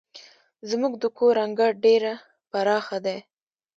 [0.69, 2.03] زموږ د کور انګړ ډير
[2.51, 3.17] پراخه دی.